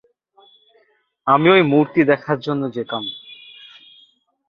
আমি 1.27 1.47
ঐ 1.49 1.57
মূর্তি 1.63 2.01
দেখার 2.03 2.37
জন্যে 2.39 2.67
যেতাম। 2.71 3.03